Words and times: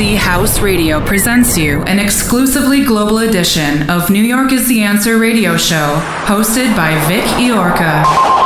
House 0.00 0.60
Radio 0.60 1.04
presents 1.04 1.58
you 1.58 1.82
an 1.82 1.98
exclusively 1.98 2.82
global 2.86 3.18
edition 3.18 3.90
of 3.90 4.08
New 4.08 4.22
York 4.22 4.50
is 4.50 4.66
the 4.66 4.82
Answer 4.82 5.18
radio 5.18 5.58
show, 5.58 6.00
hosted 6.24 6.74
by 6.74 6.94
Vic 7.06 7.24
Iorca. 7.36 8.39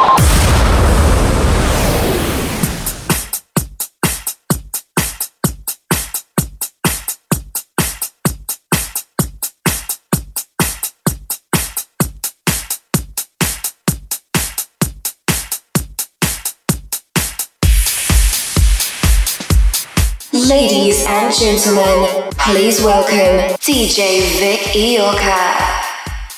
Gentlemen, 21.39 22.09
please 22.39 22.81
welcome 22.83 23.55
DJ 23.59 24.21
Vic 24.39 24.61
Iorca. 24.75 25.81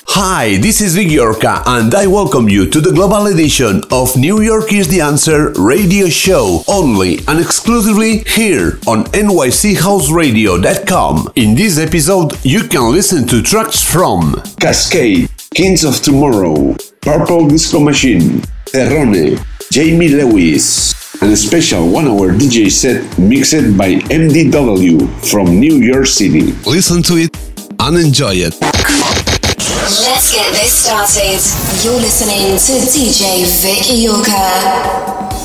Hi, 0.08 0.56
this 0.56 0.80
is 0.80 0.94
Vic 0.94 1.08
Yorka, 1.08 1.62
and 1.66 1.94
I 1.94 2.06
welcome 2.06 2.48
you 2.48 2.64
to 2.70 2.80
the 2.80 2.92
global 2.92 3.26
edition 3.26 3.82
of 3.90 4.16
New 4.16 4.40
York 4.40 4.72
is 4.72 4.88
the 4.88 5.02
Answer 5.02 5.52
radio 5.58 6.08
show, 6.08 6.62
only 6.66 7.18
and 7.28 7.38
exclusively 7.38 8.20
here 8.20 8.78
on 8.86 9.04
NYCHouseradio.com. 9.12 11.32
In 11.36 11.54
this 11.54 11.76
episode, 11.78 12.32
you 12.42 12.62
can 12.66 12.90
listen 12.90 13.26
to 13.26 13.42
tracks 13.42 13.82
from 13.82 14.40
Cascade, 14.58 15.28
Kings 15.54 15.84
of 15.84 16.00
Tomorrow, 16.00 16.74
Purple 17.02 17.48
Disco 17.48 17.80
Machine, 17.80 18.40
Terrone, 18.64 19.38
Jamie 19.70 20.08
Lewis, 20.08 20.94
and 21.22 21.32
a 21.32 21.36
special 21.36 21.88
one 21.88 22.06
hour 22.06 22.32
DJ 22.32 22.70
set 22.70 23.18
mixed 23.18 23.76
by 23.76 23.94
MDW 24.10 25.08
from 25.30 25.58
New 25.58 25.76
York 25.76 26.06
City. 26.06 26.52
Listen 26.66 27.02
to 27.04 27.16
it 27.16 27.30
and 27.80 27.96
enjoy 27.96 28.34
it. 28.34 28.54
Let's 28.60 30.32
get 30.34 30.50
this 30.52 30.84
started. 30.84 31.40
You're 31.84 32.00
listening 32.00 32.58
to 32.58 32.72
DJ 32.90 33.46
Vic 33.62 33.86
Iorca. 33.86 35.35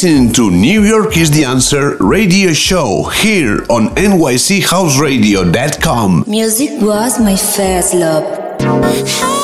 Listening 0.00 0.32
to 0.32 0.48
New 0.48 0.84
York 0.84 1.16
is 1.16 1.28
the 1.32 1.44
Answer 1.44 1.96
radio 1.96 2.52
show 2.52 3.02
here 3.02 3.66
on 3.68 3.88
NYCHouseradio.com. 3.96 6.22
Music 6.28 6.80
was 6.80 7.18
my 7.18 7.34
first 7.34 7.94
love. 7.94 9.37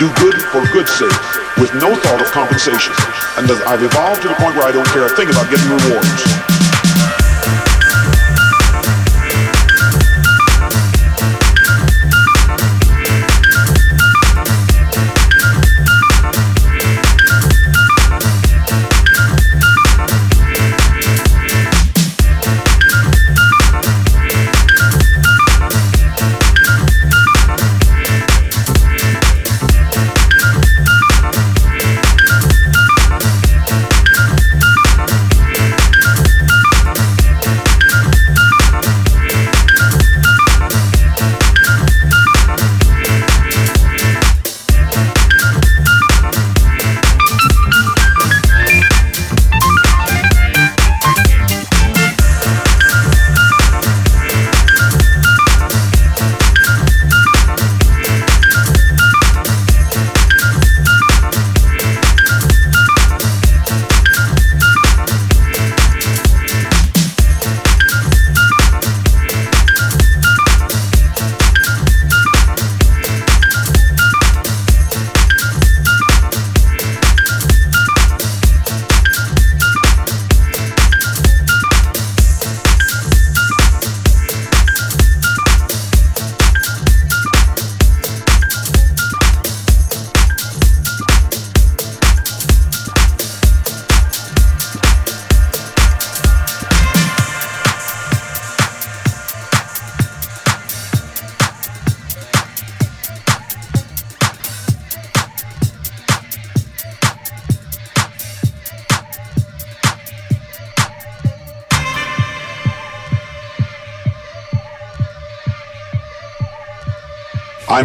Do 0.00 0.08
good 0.14 0.34
for 0.48 0.64
good's 0.72 0.92
sake, 0.92 1.12
with 1.60 1.74
no 1.74 1.94
thought 1.94 2.22
of 2.22 2.26
compensation. 2.32 2.94
And 3.36 3.44
I've 3.68 3.82
evolved 3.82 4.22
to 4.22 4.28
the 4.28 4.34
point 4.34 4.56
where 4.56 4.64
I 4.64 4.72
don't 4.72 4.88
care 4.88 5.04
a 5.04 5.14
thing 5.14 5.28
about 5.28 5.50
getting 5.50 5.68
rewards. 5.68 6.59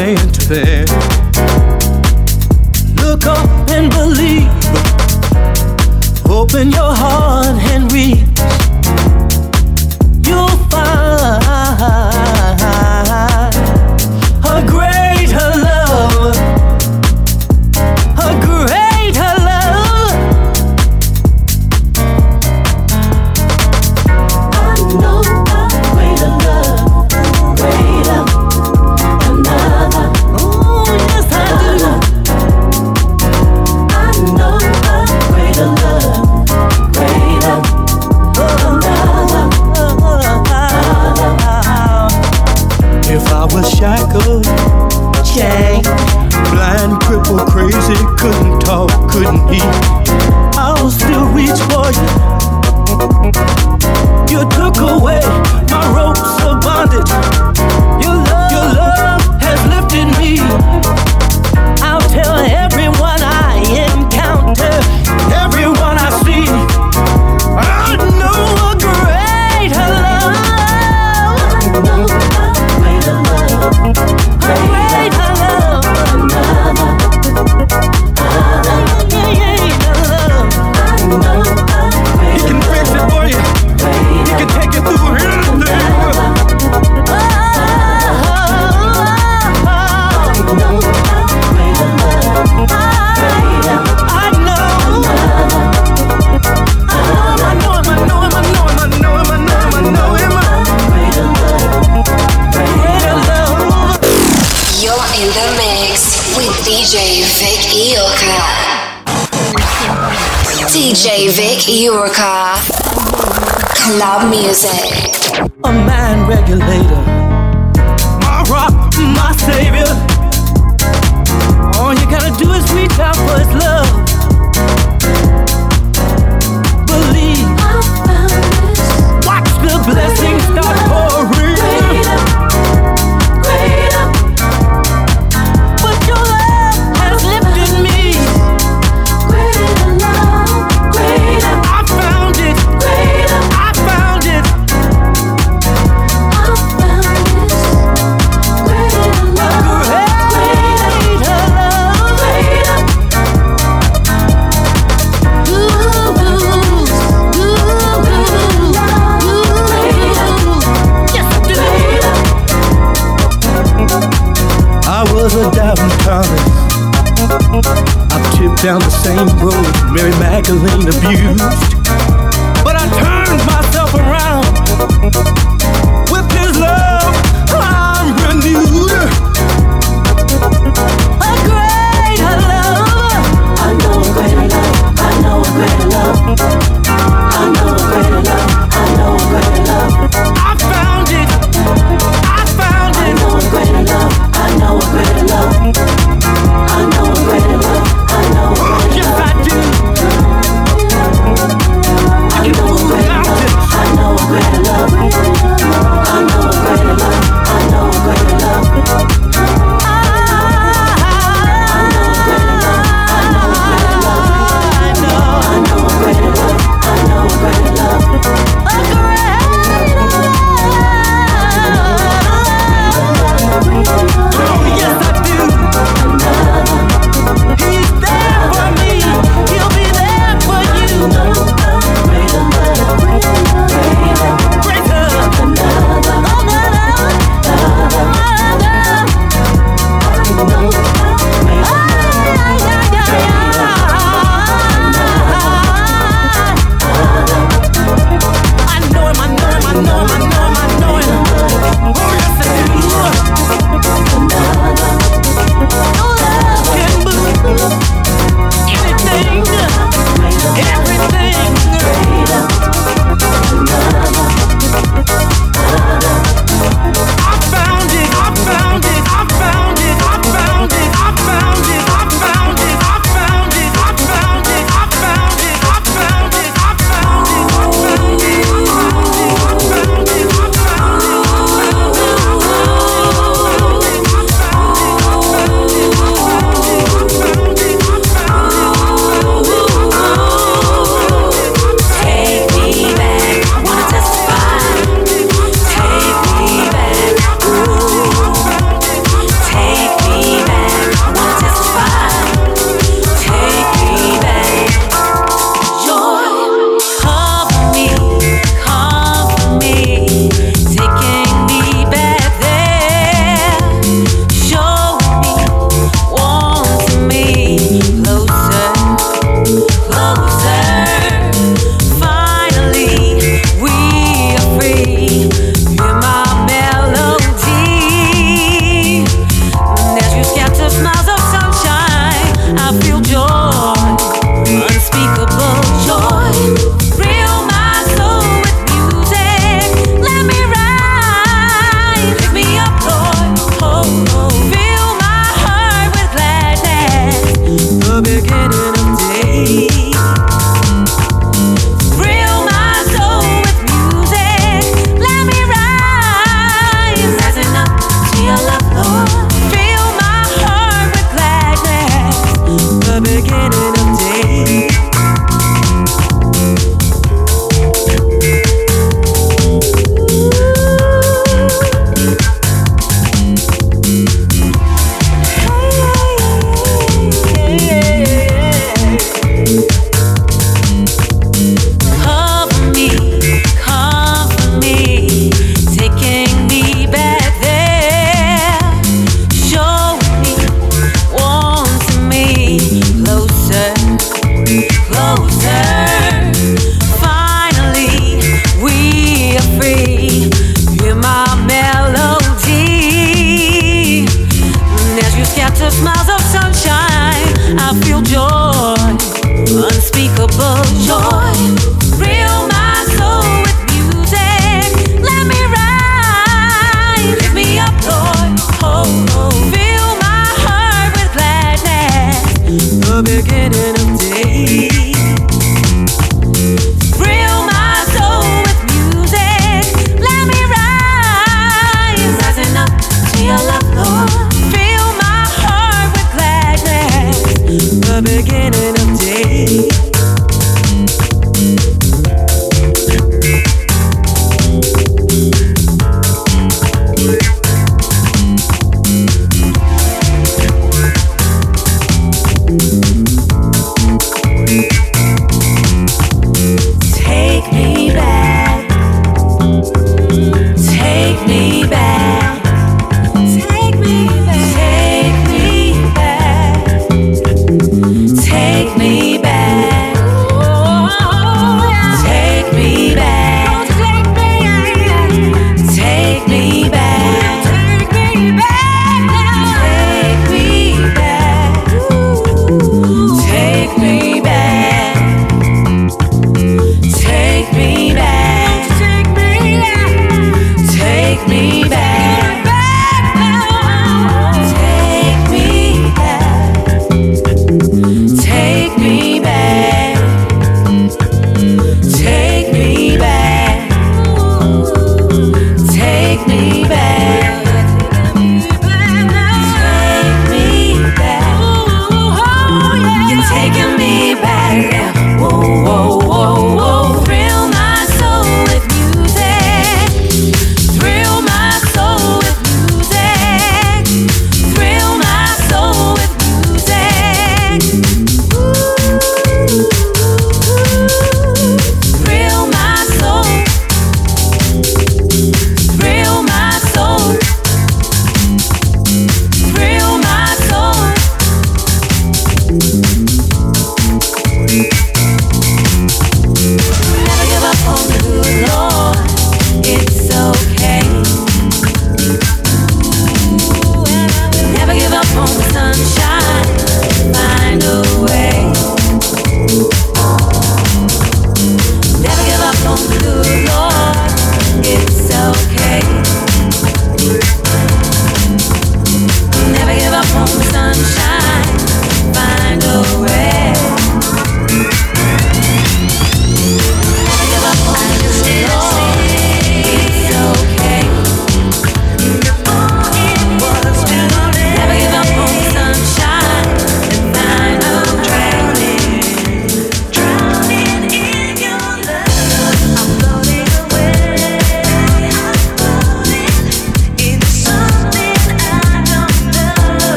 rewarded. 0.00 0.40
couldn't 0.48 0.79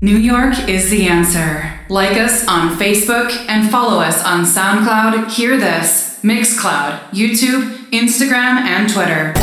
New 0.00 0.16
York 0.16 0.68
is 0.68 0.90
the 0.90 1.06
answer. 1.06 1.78
Like 1.88 2.16
us 2.16 2.46
on 2.48 2.76
Facebook 2.76 3.30
and 3.48 3.70
follow 3.70 4.00
us 4.00 4.24
on 4.24 4.44
SoundCloud, 4.44 5.32
Hear 5.32 5.58
This, 5.58 6.20
Mixcloud, 6.22 7.00
YouTube, 7.10 7.76
Instagram, 7.90 8.58
and 8.58 8.88
Twitter. 8.88 9.34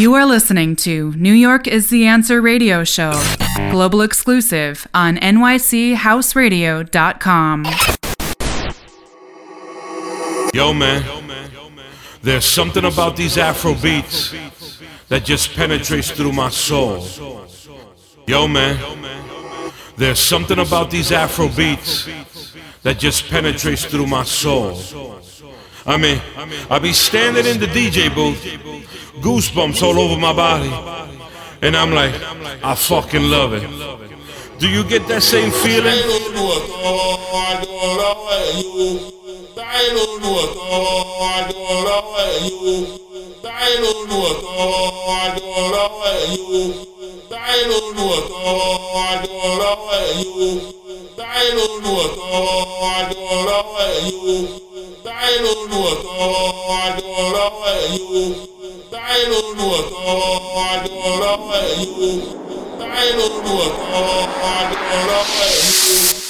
You 0.00 0.14
are 0.14 0.24
listening 0.24 0.76
to 0.76 1.12
New 1.12 1.34
York 1.34 1.66
is 1.66 1.90
the 1.90 2.06
Answer 2.06 2.40
radio 2.40 2.84
show, 2.84 3.12
global 3.70 4.00
exclusive 4.00 4.88
on 4.94 5.18
nychouseradio.com. 5.18 7.66
Yo, 10.54 10.72
man, 10.72 11.04
there's 12.22 12.44
something 12.44 12.84
about 12.84 13.16
these 13.16 13.38
Afro 13.38 13.74
beats 13.74 14.32
that 15.10 15.24
just 15.24 15.54
penetrates 15.54 16.12
through 16.12 16.32
my 16.32 16.48
soul. 16.48 17.04
Yo, 18.26 18.46
man, 18.46 18.78
there's 19.96 20.20
something 20.20 20.60
about 20.60 20.88
these 20.90 21.10
Afro 21.10 21.48
beats 21.48 22.08
that 22.84 22.98
just 22.98 23.28
penetrates 23.28 23.84
through 23.84 24.06
my 24.06 24.22
soul. 24.22 24.78
I 25.84 25.96
mean, 25.96 26.22
I 26.70 26.78
be 26.78 26.92
standing 26.92 27.44
in 27.44 27.58
the 27.58 27.66
DJ 27.66 28.14
booth, 28.14 28.40
goosebumps 29.20 29.82
all 29.82 29.98
over 29.98 30.18
my 30.18 30.32
body, 30.32 30.70
and 31.60 31.76
I'm 31.76 31.90
like, 31.90 32.14
I 32.62 32.76
fucking 32.76 33.24
love 33.24 33.52
it. 33.54 33.68
Do 34.60 34.68
you 34.68 34.84
get 34.84 35.08
that 35.08 35.24
same 35.24 35.50
feeling? 35.50 35.98
táìrò 39.60 40.02
olùwọ̀tọ̀ 40.14 40.64
àjọ 41.34 41.58
ọ̀rọ̀ 41.76 42.00
ẹ̀yọ́ 42.26 42.76
táìrò 43.44 43.88
olùwọ̀tọ̀ 44.00 44.52
àjọ 45.22 45.44
ọ̀rọ̀ 45.62 45.86
ẹ̀yọ́ 46.14 46.64
táìrò 47.32 47.76
olùwọ̀tọ̀ 47.88 48.38
àjọ 49.08 49.32
ọ̀rọ̀ 49.48 49.76
ẹ̀yọ́ 50.00 50.52
táìrò 51.18 51.64
olùwọ̀tọ̀ 51.74 52.28
àjọ 52.96 53.18
ọ̀rọ̀ 53.36 53.64
ẹ̀yọ́ 53.88 54.38
táìrò 55.06 55.50
olùwọ̀tọ̀ 55.62 56.14
àjọ 56.84 57.04
ọ̀rọ̀ 57.24 57.52
ẹ̀yọ́ 57.76 58.26
táìrò 58.92 59.38
olùwọ̀tọ̀ 59.48 60.02
àjọ 60.70 60.92
ọ̀rọ̀ 61.10 61.36
ẹ̀yọ́ 61.60 62.12
táìrò 62.80 63.24
olùwọ̀tọ̀ 63.36 63.88
àjọ 64.56 64.78
ọ̀rọ̀ 64.96 65.22
ẹ̀yọ́. 65.46 66.29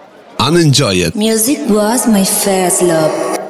and 0.41 0.57
enjoy 0.57 0.95
it. 0.95 1.15
Music 1.15 1.59
was 1.69 2.07
my 2.07 2.25
first 2.25 2.81
love. 2.81 3.40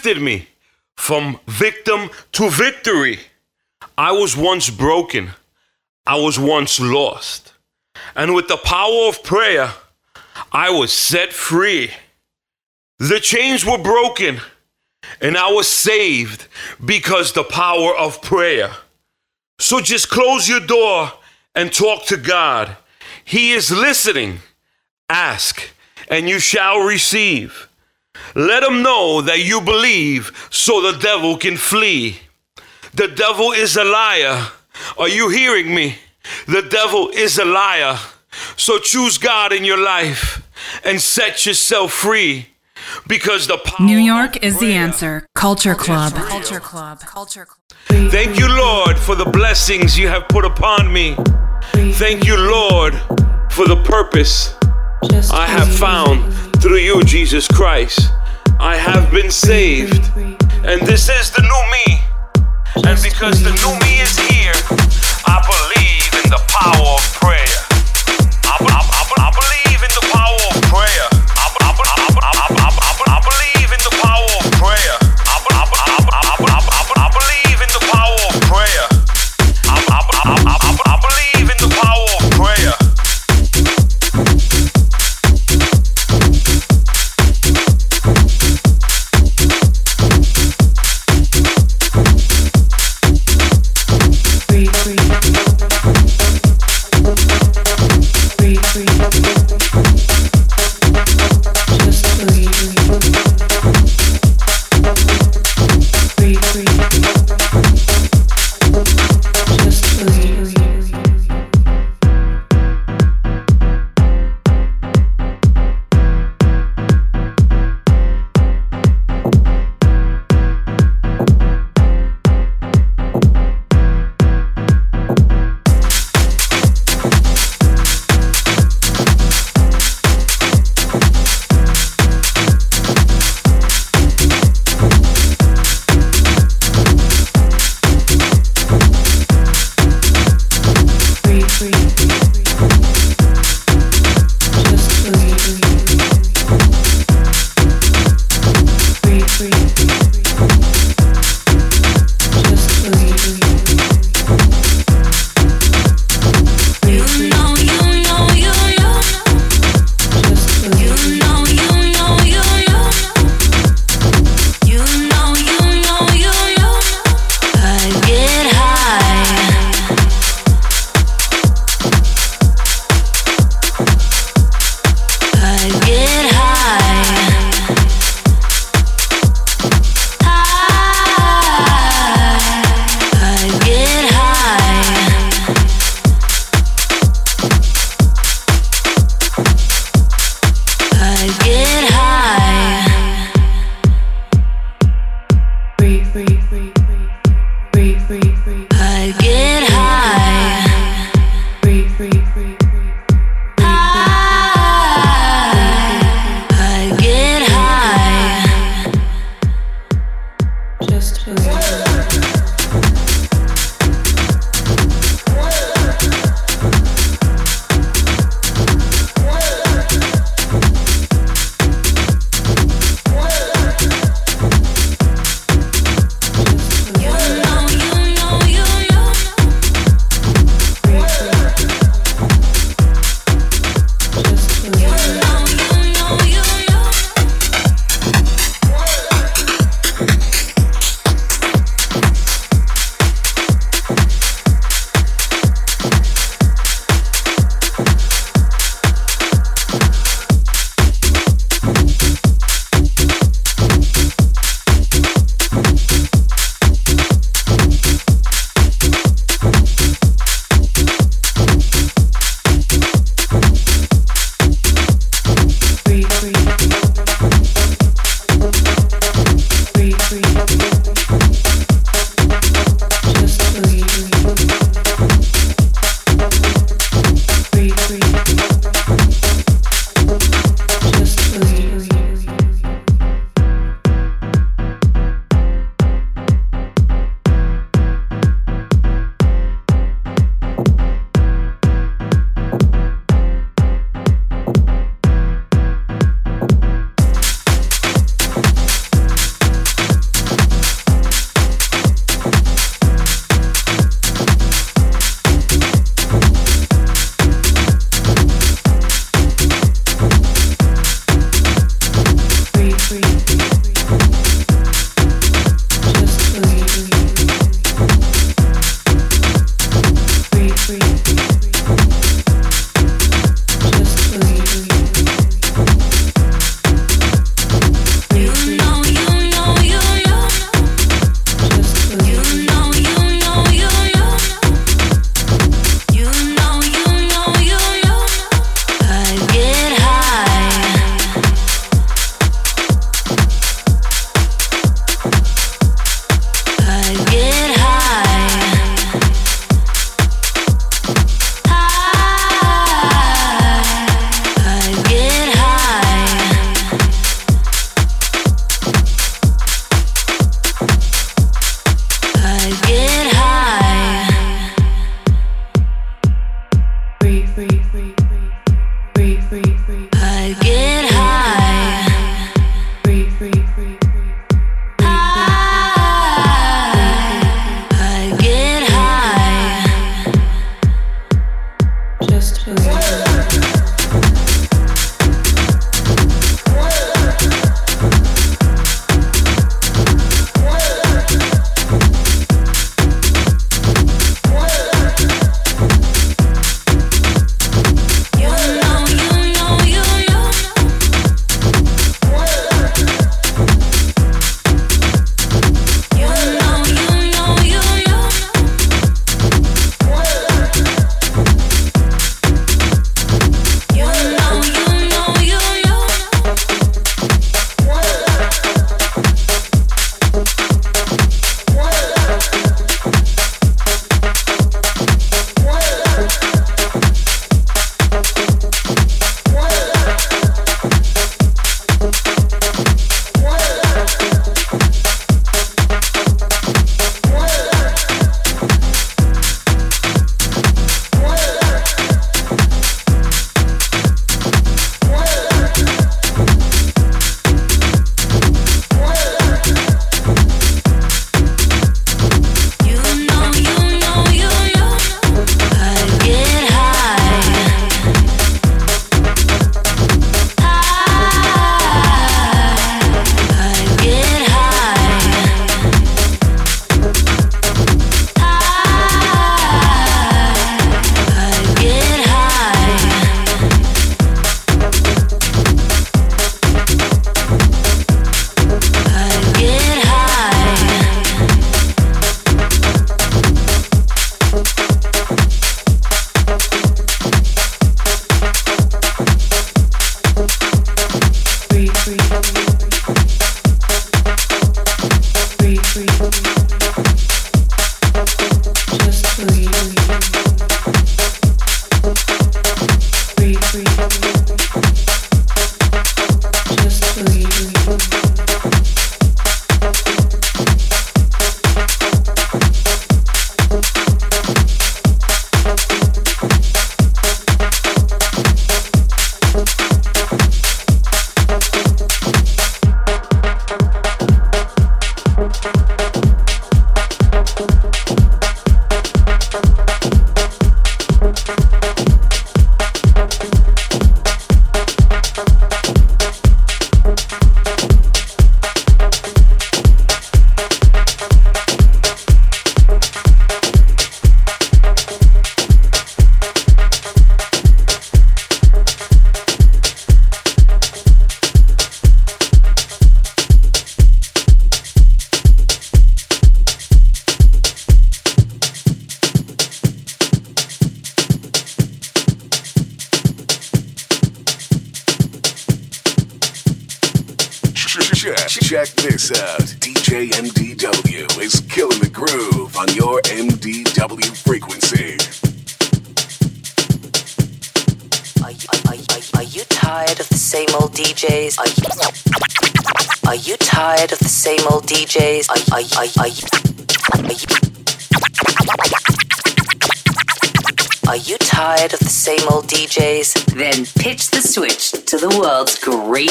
Has 0.00 0.14
shifted 0.14 0.22
me 0.22 0.46
from 0.96 1.38
victim 1.46 2.10
to 2.32 2.50
victory. 2.50 3.18
I 3.96 4.12
was 4.12 4.36
once 4.36 4.70
broken. 4.70 5.30
I 6.06 6.16
was 6.16 6.38
once 6.38 6.80
lost. 6.80 7.52
And 8.14 8.34
with 8.34 8.48
the 8.48 8.56
power 8.56 9.08
of 9.08 9.22
prayer, 9.22 9.72
I 10.52 10.70
was 10.70 10.92
set 10.92 11.32
free. 11.32 11.90
The 12.98 13.20
chains 13.20 13.64
were 13.64 13.78
broken 13.78 14.40
and 15.20 15.36
I 15.36 15.50
was 15.52 15.68
saved 15.68 16.46
because 16.84 17.32
the 17.32 17.44
power 17.44 17.94
of 17.96 18.22
prayer. 18.22 18.70
So 19.58 19.80
just 19.80 20.08
close 20.08 20.48
your 20.48 20.60
door 20.66 21.12
and 21.54 21.72
talk 21.72 22.06
to 22.06 22.16
God. 22.16 22.76
He 23.24 23.52
is 23.52 23.70
listening. 23.70 24.40
Ask 25.08 25.70
and 26.08 26.28
you 26.28 26.38
shall 26.38 26.80
receive. 26.80 27.69
Let 28.34 28.62
him 28.62 28.82
know 28.82 29.22
that 29.22 29.40
you 29.40 29.60
believe 29.60 30.48
so 30.50 30.80
the 30.80 30.98
devil 30.98 31.36
can 31.36 31.56
flee. 31.56 32.20
The 32.94 33.08
devil 33.08 33.52
is 33.52 33.76
a 33.76 33.84
liar. 33.84 34.48
Are 34.98 35.08
you 35.08 35.28
hearing 35.28 35.74
me? 35.74 35.96
The 36.46 36.62
devil 36.62 37.10
is 37.10 37.38
a 37.38 37.44
liar. 37.44 37.98
So 38.56 38.78
choose 38.78 39.18
God 39.18 39.52
in 39.52 39.64
your 39.64 39.82
life 39.82 40.42
and 40.84 41.00
set 41.00 41.46
yourself 41.46 41.92
free 41.92 42.48
because 43.06 43.46
the 43.46 43.58
New 43.80 43.98
York 43.98 44.42
is 44.42 44.58
the 44.58 44.72
answer. 44.72 45.26
Culture 45.34 45.74
Club. 45.74 46.14
Culture 46.14 46.60
Club. 46.60 47.00
Culture 47.00 47.46
Club. 47.46 48.10
Thank 48.10 48.38
you, 48.38 48.48
Lord, 48.48 48.98
for 48.98 49.14
the 49.14 49.24
blessings 49.24 49.98
you 49.98 50.08
have 50.08 50.28
put 50.28 50.44
upon 50.44 50.92
me. 50.92 51.16
Thank 51.94 52.24
you, 52.24 52.36
Lord, 52.36 52.94
for 53.50 53.66
the 53.66 53.80
purpose 53.84 54.54
I 55.32 55.46
have 55.46 55.72
found 55.74 56.49
through 56.60 56.76
you, 56.76 57.02
Jesus 57.02 57.48
Christ. 57.48 58.10
I 58.58 58.76
have 58.76 59.10
been 59.10 59.30
saved, 59.30 60.10
and 60.64 60.80
this 60.82 61.08
is 61.08 61.30
the 61.30 61.42
new 61.42 61.62
me. 61.72 62.00
And 62.86 63.02
because 63.02 63.42
the 63.42 63.50
new 63.50 63.74
me 63.80 64.00
is 64.00 64.18
here, 64.28 64.52
I 65.26 65.40
believe 65.40 66.24
in 66.24 66.30
the 66.30 66.42
power 66.48 66.86
of 66.96 67.04
prayer. 67.16 67.56
I, 68.44 68.56
I, 68.60 68.80
I, 68.92 69.02
I 69.18 69.30
believe 69.32 69.82
in 69.82 69.92
the 69.96 70.06
power 70.12 70.40
of 70.52 70.62
prayer. 70.68 71.09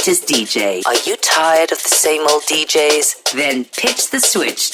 DJ. 0.07 0.81
Are 0.85 0.95
you 1.05 1.17
tired 1.17 1.73
of 1.73 1.83
the 1.83 1.89
same 1.89 2.21
old 2.21 2.43
DJs? 2.43 3.33
Then 3.33 3.65
pitch 3.65 4.09
the 4.11 4.21
switch 4.21 4.68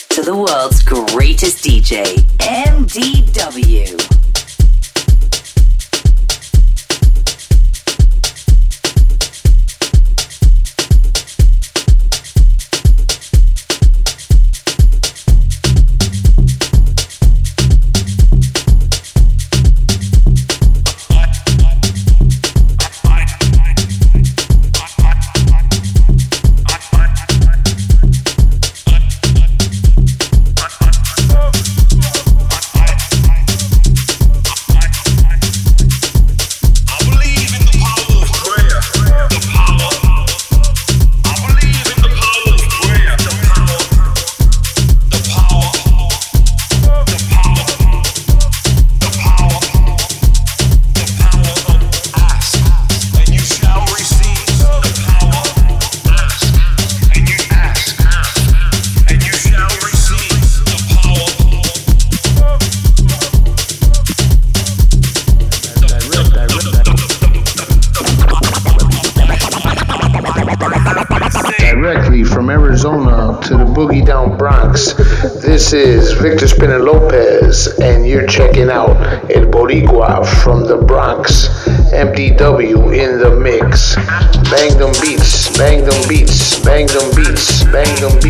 Bang 84.06 84.78
them 84.78 84.92
beats, 85.02 85.58
bang 85.58 85.84
them 85.84 86.08
beats, 86.08 86.60
bang 86.60 86.86
them 86.86 87.10
beats, 87.16 87.64
bang 87.66 87.96
them 88.00 88.14
beats. 88.22 88.25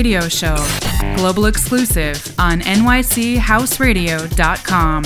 radio 0.00 0.28
show, 0.30 0.56
global 1.16 1.44
exclusive 1.44 2.34
on 2.38 2.60
nychouseradio.com. 2.60 5.02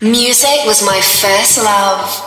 Music 0.00 0.64
was 0.64 0.82
my 0.82 0.98
first 1.02 1.58
love. 1.58 2.23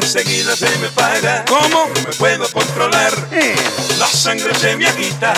enseguida 0.00 0.56
se 0.56 0.68
me 0.78 0.88
paga. 0.88 1.44
¿Cómo? 1.46 1.88
No 1.94 2.00
me 2.08 2.14
puedo 2.16 2.50
controlar. 2.50 3.12
Eh. 3.32 3.54
La 3.98 4.06
sangre 4.06 4.54
se 4.54 4.76
me 4.76 4.86
agita, 4.86 5.34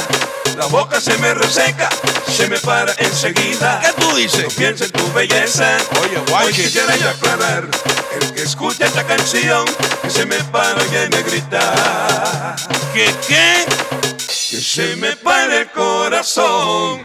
la 0.56 0.66
boca 0.66 1.00
se 1.00 1.16
me 1.18 1.34
reseca, 1.34 1.88
se 2.30 2.48
me 2.48 2.58
para 2.58 2.94
enseguida. 2.98 3.80
¿Qué 3.80 3.92
tú 4.00 4.16
dices? 4.16 4.44
No 4.44 4.48
piensa 4.50 4.84
en 4.84 4.92
tu 4.92 5.12
belleza. 5.12 5.76
Oye, 6.02 6.22
guay. 6.28 6.46
Hoy 6.46 6.52
quisiera 6.52 6.96
yo 6.96 7.10
aclarar, 7.10 7.68
el 8.20 8.32
que 8.32 8.42
escucha 8.42 8.86
esta 8.86 9.04
canción, 9.04 9.64
que 10.02 10.10
se 10.10 10.26
me 10.26 10.36
para 10.44 10.82
y 10.84 11.08
me 11.10 11.22
grita. 11.22 12.56
¿Qué, 12.94 13.12
qué? 13.26 13.64
Que 14.50 14.60
se 14.60 14.96
me 14.96 15.16
para 15.16 15.60
el 15.60 15.70
corazón. 15.70 17.04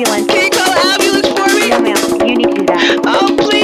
ambulance. 0.00 0.26
Can 0.26 0.44
you 0.44 0.50
call 0.50 0.72
ambulance 0.74 1.28
for 1.28 1.54
me? 1.54 1.68
No, 1.68 1.80
ma'am. 1.80 2.28
You 2.28 2.36
need 2.36 2.48
to 2.48 2.60
do 2.60 2.66
that. 2.66 3.00
Oh, 3.04 3.36
please. 3.38 3.59